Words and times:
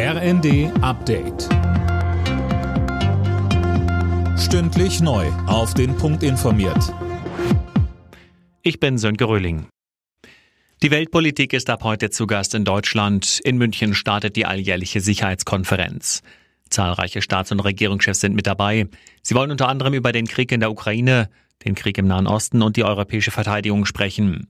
RND 0.00 0.70
Update. 0.80 1.48
Stündlich 4.38 5.00
neu. 5.00 5.26
Auf 5.48 5.74
den 5.74 5.96
Punkt 5.96 6.22
informiert. 6.22 6.94
Ich 8.62 8.78
bin 8.78 8.96
Sönke 8.96 9.24
Röhling. 9.24 9.66
Die 10.84 10.92
Weltpolitik 10.92 11.52
ist 11.52 11.68
ab 11.68 11.82
heute 11.82 12.10
zu 12.10 12.28
Gast 12.28 12.54
in 12.54 12.64
Deutschland. 12.64 13.40
In 13.42 13.58
München 13.58 13.92
startet 13.92 14.36
die 14.36 14.46
alljährliche 14.46 15.00
Sicherheitskonferenz. 15.00 16.22
Zahlreiche 16.70 17.20
Staats- 17.20 17.50
und 17.50 17.58
Regierungschefs 17.58 18.20
sind 18.20 18.36
mit 18.36 18.46
dabei. 18.46 18.86
Sie 19.22 19.34
wollen 19.34 19.50
unter 19.50 19.68
anderem 19.68 19.94
über 19.94 20.12
den 20.12 20.28
Krieg 20.28 20.52
in 20.52 20.60
der 20.60 20.70
Ukraine, 20.70 21.28
den 21.64 21.74
Krieg 21.74 21.98
im 21.98 22.06
Nahen 22.06 22.28
Osten 22.28 22.62
und 22.62 22.76
die 22.76 22.84
europäische 22.84 23.32
Verteidigung 23.32 23.84
sprechen. 23.84 24.46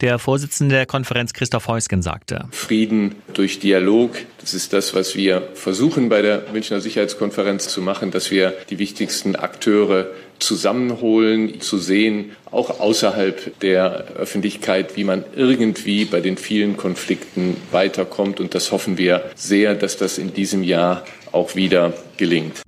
Der 0.00 0.18
Vorsitzende 0.18 0.74
der 0.74 0.86
Konferenz 0.86 1.32
Christoph 1.32 1.68
Heusgen 1.68 2.02
sagte. 2.02 2.48
Frieden 2.50 3.14
durch 3.32 3.60
Dialog, 3.60 4.10
das 4.40 4.54
ist 4.54 4.72
das, 4.72 4.94
was 4.94 5.14
wir 5.16 5.48
versuchen 5.54 6.08
bei 6.08 6.20
der 6.20 6.44
Münchner 6.52 6.80
Sicherheitskonferenz 6.80 7.68
zu 7.68 7.80
machen, 7.80 8.10
dass 8.10 8.30
wir 8.30 8.54
die 8.70 8.78
wichtigsten 8.78 9.36
Akteure 9.36 10.08
zusammenholen, 10.40 11.60
zu 11.60 11.78
sehen, 11.78 12.32
auch 12.50 12.80
außerhalb 12.80 13.58
der 13.60 14.06
Öffentlichkeit, 14.16 14.96
wie 14.96 15.04
man 15.04 15.24
irgendwie 15.36 16.04
bei 16.04 16.20
den 16.20 16.36
vielen 16.36 16.76
Konflikten 16.76 17.56
weiterkommt. 17.70 18.40
Und 18.40 18.54
das 18.54 18.72
hoffen 18.72 18.98
wir 18.98 19.30
sehr, 19.36 19.74
dass 19.74 19.96
das 19.96 20.18
in 20.18 20.34
diesem 20.34 20.62
Jahr 20.62 21.04
auch 21.32 21.54
wieder 21.54 21.92
gelingt. 22.16 22.63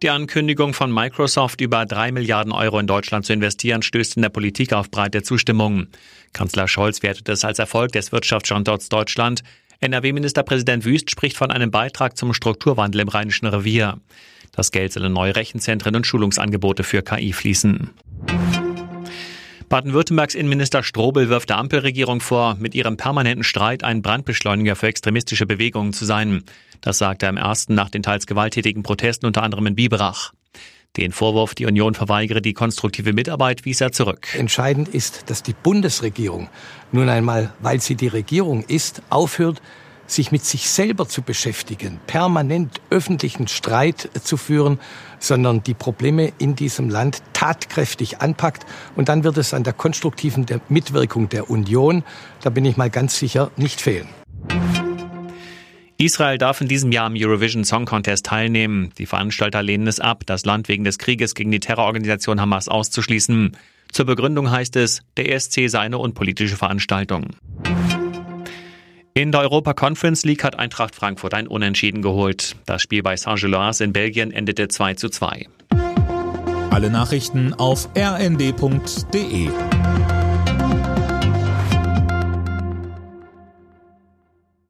Die 0.00 0.10
Ankündigung 0.10 0.74
von 0.74 0.92
Microsoft, 0.92 1.60
über 1.60 1.84
drei 1.84 2.12
Milliarden 2.12 2.52
Euro 2.52 2.78
in 2.78 2.86
Deutschland 2.86 3.26
zu 3.26 3.32
investieren, 3.32 3.82
stößt 3.82 4.14
in 4.14 4.22
der 4.22 4.28
Politik 4.28 4.72
auf 4.72 4.92
breite 4.92 5.24
Zustimmung. 5.24 5.88
Kanzler 6.32 6.68
Scholz 6.68 7.02
wertet 7.02 7.28
es 7.28 7.44
als 7.44 7.58
Erfolg 7.58 7.90
des 7.90 8.12
Wirtschaftsstandorts 8.12 8.90
Deutschland. 8.90 9.42
NRW-Ministerpräsident 9.80 10.84
Wüst 10.84 11.10
spricht 11.10 11.36
von 11.36 11.50
einem 11.50 11.72
Beitrag 11.72 12.16
zum 12.16 12.32
Strukturwandel 12.32 13.00
im 13.00 13.08
Rheinischen 13.08 13.46
Revier. 13.46 13.98
Das 14.52 14.70
Geld 14.70 14.92
soll 14.92 15.04
in 15.04 15.12
neue 15.12 15.34
Rechenzentren 15.34 15.96
und 15.96 16.06
Schulungsangebote 16.06 16.84
für 16.84 17.02
KI 17.02 17.32
fließen. 17.32 17.90
Baden-Württembergs 19.68 20.34
Innenminister 20.34 20.82
Strobel 20.82 21.28
wirft 21.28 21.50
der 21.50 21.58
Ampelregierung 21.58 22.20
vor, 22.20 22.56
mit 22.58 22.74
ihrem 22.74 22.96
permanenten 22.96 23.44
Streit 23.44 23.84
ein 23.84 24.00
Brandbeschleuniger 24.00 24.76
für 24.76 24.86
extremistische 24.86 25.44
Bewegungen 25.44 25.92
zu 25.92 26.06
sein. 26.06 26.42
Das 26.80 26.96
sagte 26.96 27.26
er 27.26 27.30
im 27.30 27.36
ersten 27.36 27.74
nach 27.74 27.90
den 27.90 28.02
teils 28.02 28.26
gewalttätigen 28.26 28.82
Protesten 28.82 29.26
unter 29.26 29.42
anderem 29.42 29.66
in 29.66 29.74
Biberach. 29.74 30.32
Den 30.96 31.12
Vorwurf, 31.12 31.54
die 31.54 31.66
Union 31.66 31.94
verweigere 31.94 32.40
die 32.40 32.54
konstruktive 32.54 33.12
Mitarbeit, 33.12 33.66
wies 33.66 33.82
er 33.82 33.92
zurück. 33.92 34.28
Entscheidend 34.34 34.88
ist, 34.88 35.28
dass 35.28 35.42
die 35.42 35.52
Bundesregierung 35.52 36.48
nun 36.90 37.10
einmal, 37.10 37.52
weil 37.60 37.80
sie 37.80 37.94
die 37.94 38.08
Regierung 38.08 38.64
ist, 38.64 39.02
aufhört, 39.10 39.60
sich 40.08 40.32
mit 40.32 40.44
sich 40.44 40.68
selber 40.68 41.06
zu 41.08 41.22
beschäftigen, 41.22 42.00
permanent 42.06 42.80
öffentlichen 42.90 43.46
Streit 43.46 44.10
zu 44.22 44.36
führen, 44.36 44.80
sondern 45.20 45.62
die 45.62 45.74
Probleme 45.74 46.32
in 46.38 46.56
diesem 46.56 46.88
Land 46.88 47.22
tatkräftig 47.32 48.20
anpackt. 48.20 48.66
Und 48.96 49.08
dann 49.08 49.22
wird 49.22 49.36
es 49.36 49.54
an 49.54 49.62
der 49.62 49.74
konstruktiven 49.74 50.46
Mitwirkung 50.68 51.28
der 51.28 51.50
Union, 51.50 52.02
da 52.42 52.50
bin 52.50 52.64
ich 52.64 52.76
mal 52.76 52.90
ganz 52.90 53.18
sicher, 53.18 53.50
nicht 53.56 53.80
fehlen. 53.80 54.08
Israel 56.00 56.38
darf 56.38 56.60
in 56.60 56.68
diesem 56.68 56.92
Jahr 56.92 57.06
am 57.06 57.14
Eurovision 57.16 57.64
Song 57.64 57.84
Contest 57.84 58.26
teilnehmen. 58.26 58.92
Die 58.98 59.06
Veranstalter 59.06 59.64
lehnen 59.64 59.88
es 59.88 59.98
ab, 59.98 60.22
das 60.26 60.44
Land 60.44 60.68
wegen 60.68 60.84
des 60.84 60.98
Krieges 60.98 61.34
gegen 61.34 61.50
die 61.50 61.58
Terrororganisation 61.58 62.40
Hamas 62.40 62.68
auszuschließen. 62.68 63.56
Zur 63.90 64.06
Begründung 64.06 64.50
heißt 64.50 64.76
es, 64.76 65.02
der 65.16 65.32
ESC 65.32 65.68
sei 65.68 65.80
eine 65.80 65.98
unpolitische 65.98 66.56
Veranstaltung. 66.56 67.30
In 69.18 69.32
der 69.32 69.40
Europa 69.40 69.74
Conference 69.74 70.24
League 70.24 70.44
hat 70.44 70.60
Eintracht 70.60 70.94
Frankfurt 70.94 71.34
ein 71.34 71.48
Unentschieden 71.48 72.02
geholt. 72.02 72.54
Das 72.66 72.82
Spiel 72.82 73.02
bei 73.02 73.16
Saint-Gilloise 73.16 73.82
in 73.82 73.92
Belgien 73.92 74.30
endete 74.30 74.68
2 74.68 74.94
zu 74.94 75.08
2. 75.08 75.48
Alle 76.70 76.88
Nachrichten 76.88 77.52
auf 77.52 77.88
rnd.de 77.98 79.48